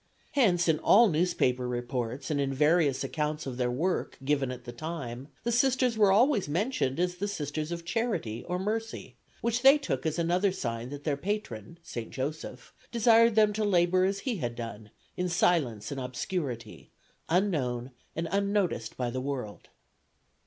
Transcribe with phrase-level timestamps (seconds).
[0.31, 4.71] Hence in all newspaper reports and in various accounts of their work given at the
[4.71, 10.07] time the Sisters were always mentioned as Sisters of Charity or Mercy, which they took
[10.07, 12.09] as another sign that their patron, St.
[12.09, 16.89] Joseph, desired them to labor as he had done, in silence and obscurity,
[17.29, 19.69] unknown and unnoticed by the world.